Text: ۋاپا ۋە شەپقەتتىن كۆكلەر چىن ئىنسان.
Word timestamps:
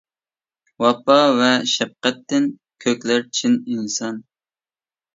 ۋاپا 0.83 1.17
ۋە 1.41 1.51
شەپقەتتىن 1.75 2.49
كۆكلەر 2.87 3.31
چىن 3.41 3.63
ئىنسان. 3.63 4.23